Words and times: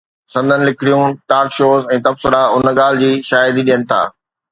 سندس 0.33 0.61
لکڻيون، 0.67 1.09
talk 1.31 1.47
shows 1.57 1.85
۽ 1.95 1.97
تبصرا 2.07 2.39
ان 2.55 2.65
ڳالهه 2.79 2.97
جي 3.03 3.11
شاهدي 3.29 3.63
ڏين 3.69 3.81
ٿا. 3.93 4.01